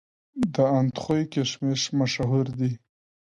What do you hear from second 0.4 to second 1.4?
د اندخوی